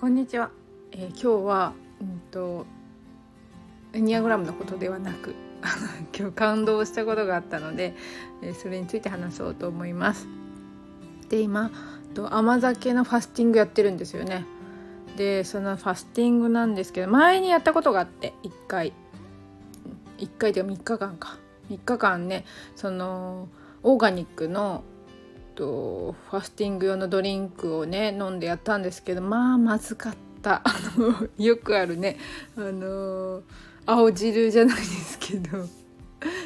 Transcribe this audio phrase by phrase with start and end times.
[0.00, 0.52] こんにちは、
[0.92, 2.66] えー、今日はうんと
[3.92, 5.34] エニアグラムのことではなく
[6.16, 7.96] 今日感動したことがあったので、
[8.40, 10.28] えー、それについて話そうと思います。
[11.28, 11.72] で今
[12.14, 14.46] と甘酒のファスティングやってるんですよね。
[15.16, 18.92] でそのファスティングなんですけど前にやったことがあって1回。
[20.18, 21.38] 1回で3日間か。
[21.70, 22.44] 3日間ね
[22.76, 23.48] その
[23.82, 24.84] オーガニックの
[25.58, 32.16] とファスティング用のドリンクをね飲んでやったんですけどまあまずかったあのよくあるね
[32.56, 33.42] あの
[33.84, 35.66] 青汁じゃないですけど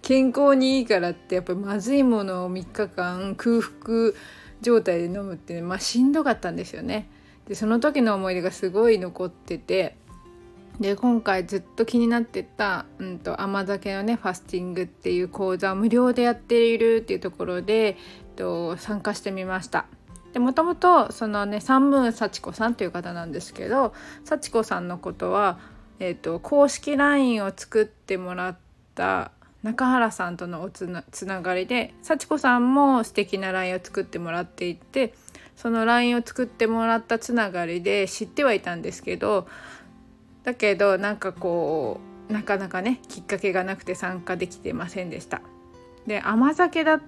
[0.00, 4.14] 健康にいいからってやっぱりまずいものを3日間空腹
[4.62, 7.10] 状態で飲むって、ね、まあしんどかったんですよね。
[7.46, 9.96] でその時の思い出がすごい残ってて
[10.80, 17.96] で今回ずっと気になってた、うんと、甘酒のねファスティングっていう講座を無料でやっているっていうところで
[18.36, 19.86] と参加してみました。
[20.34, 25.60] もともとそのね三文幸子さんという方なんですけど幸子さんのことは、
[26.00, 28.58] えーと、公式 LINE を作ってもらっ
[28.96, 29.30] た
[29.62, 35.14] 中原さんとのおつなつながりで幸子さんも素敵な LINE を作ってもらっていて
[35.56, 39.46] その LINE を作ってもらったつながりで知ってはいたんですけど
[40.44, 45.42] だけどなんかこうなかなかねきっかけがなくて参加できてませんでした。
[46.06, 47.00] で甘酒だっ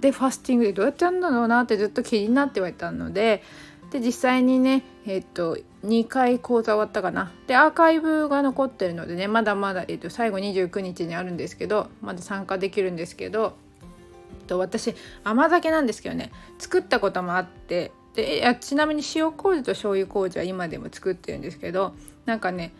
[0.00, 3.42] てファスティングでどうやってやるんだろうなってずっと気になってはいたので
[3.92, 13.56] で実際にねえっ、と2回講座終わったかなでアーカイブが残ってるのでねまだまだ、えー、と最後29日にあるんですけどまだ参加できるんですけど
[14.46, 21.94] と私甘酒なんですけどね作ったこともあってでちなみに塩麹と醤油麹は今でも作ってるんですけど
[22.26, 22.72] なんかね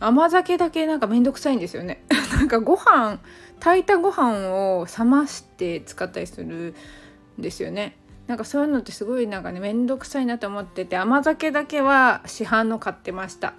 [0.00, 2.04] 甘酒だけなんかめんどくさいんですよね。
[2.32, 3.18] なんかご飯
[3.58, 6.74] 炊いたご飯を冷まして使ったりする
[7.38, 7.96] んですよね。
[8.28, 13.54] なんかそういうのってすごいなんかねめんどくさいなと思ってて甘酒だけは市販の買ってました。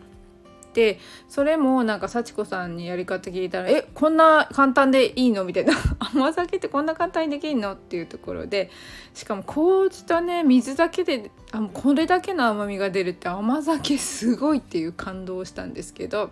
[0.74, 5.74] でそれもなんか幸子さんにやり方聞いたら「えこんな簡単でいいの?」みたいな
[6.14, 8.70] 「甘酒ってこんな簡単にできんの?」っていうところで
[9.14, 16.30] しかも麹とね水だけであこれだけの甘みが出るって甘酒すごいっていう感動したんですけど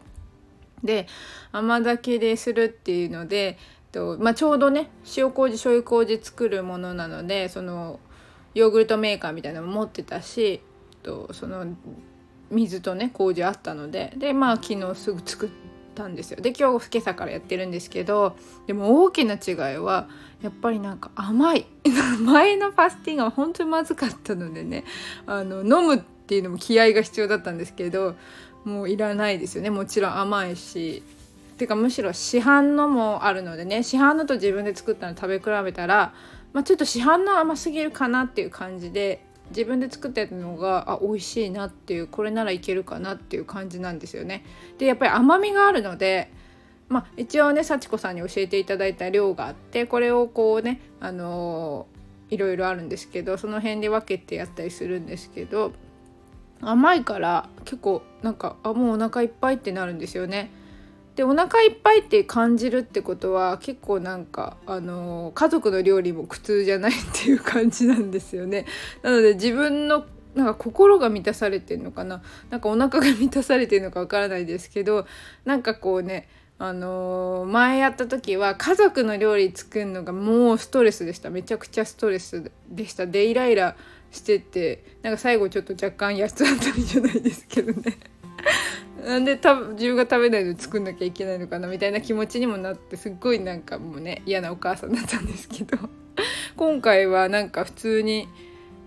[0.83, 1.07] で
[1.51, 3.57] 甘酒でするっていうので
[3.91, 7.99] と、まあ、ちょうどね塩麹醤油麹作るものなのでその
[8.53, 10.61] ヨーグルトメーカーみたいなのも持ってたし
[11.03, 11.65] とその
[12.49, 15.49] 水とね麹あったのででまあ昨日すぐ作っ
[15.95, 16.41] たんですよ。
[16.41, 18.35] で今日今朝からやってるんですけど
[18.67, 20.07] でも大きな違いは
[20.41, 21.65] やっぱりなんか甘い。
[22.21, 24.83] 前のファスティングは本当にまずかったのでね
[25.25, 28.15] あの飲むっていうのも気合が必要だったんですけど
[28.63, 29.69] もういらないですよね。
[29.69, 31.03] もちろん甘いし。
[31.57, 36.13] てかむしろ市販のもあるのでね市販のと自分で作ったの食べ比べたら、
[36.53, 44.43] まあ、ちょっと市販の甘すぎるかなっていう感じで自分で作ってたのがあ美味しいなっていうこれならいけるかなっていう感じなんですよね。
[44.77, 46.31] でやっぱり甘みがあるので
[46.89, 55.73] まあ、一応ね幸子さんに教えていただいた量があってこれをこうねあのー、いろいろあるんですけどその辺で分けてやったりするんですけど
[56.61, 60.49] 甘いから結構なんかあもうお腹いっぱいってなるんですよね。
[61.17, 68.67] でお腹いっぱいって感じるってことは結構なんかあの家族の料理も苦痛じゃないっていう感じなんですよね。
[69.01, 70.05] なので自分の
[70.35, 72.21] なんか心が満たされてるのかな。
[72.51, 75.07] なんかお腹が満たされてるのかわからないですけど
[75.43, 76.29] なんかこうね
[76.59, 81.31] あのー、前やった時は家族の料理作るのがもうストレスでした。
[81.31, 83.07] めちゃくちゃストレスでした。
[83.07, 83.75] でイライラ
[84.11, 87.97] しててなんか最後ちょっと若干安つったりじゃないですけどね。
[89.07, 95.77] なんでた自分が食べないの作んなきゃいけないのかなみたいな気持ちにもなってすっごいなんかもうね嫌なお母さんだったんですけど
[96.57, 98.27] 今回はなんか普通に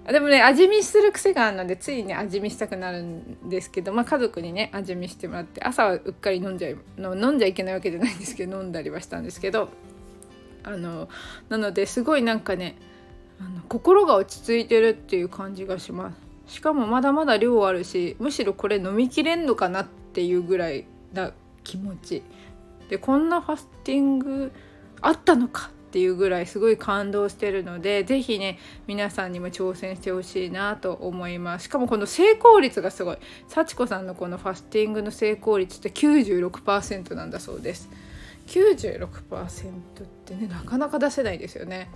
[0.06, 9.70] でもね味見する癖があるのでついね味見したくなるんですけど、まあ、家族にね味見してもらって朝はうっかり飲んじゃい飲んじゃいけないわけじゃないんですけど飲んだりはしたんですけど
[10.64, 11.08] あの
[11.48, 12.76] なのですごいなんかね
[13.40, 16.30] あの心が落ち着いてるっていう感じがします。
[16.46, 21.32] しかもまだまだ量あるしむしろこれ飲みきれんのかなっていうぐらいな
[21.64, 22.22] 気持ち。
[22.88, 24.52] でこんなファスティング
[25.00, 31.64] あったのかっていうぐらいすごい感動してるので是非ね皆さんにも挑戦してほしいなと思います。
[31.64, 33.18] しかもこの成功率がすごい。
[33.48, 37.88] 幸子さんのこのファスティングの成功率って96%なんだそうです。
[38.46, 41.90] 96%ってねなかなか出せないですよね。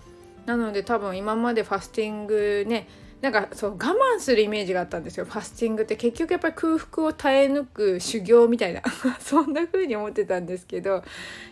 [0.46, 2.88] なので多分今までファスティングね
[3.24, 5.24] なんかそう我慢するイメージがあったんですよ。
[5.24, 8.82] ファスティングって結局やっぱり空腹を耐え抜く修行みたいな。
[9.18, 11.02] そんな風に思ってたんですけど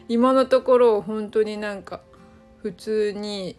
[0.07, 2.03] 今のところ本当になんか
[2.61, 3.57] 普通に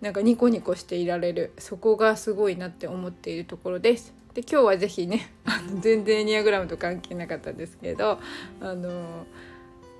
[0.00, 1.52] なんかニコニコしていられる。
[1.58, 4.14] そこがすごいなって思っているところです。
[4.32, 8.18] で今日は是非ねあの全然エニアグラムと関係なかったんですけど
[8.62, 9.26] あの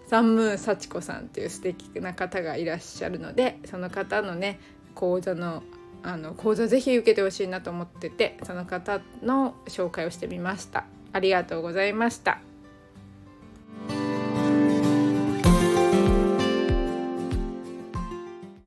[0.06, 4.58] サンムーン幸子さんっていう素敵な方がいらっしゃるのでその方のね
[4.94, 5.62] 講座の
[6.02, 10.84] あの講座ぜひ受けてほしいなと思っててその方の紹介をしてみました。
[11.12, 12.40] ありがとうございました。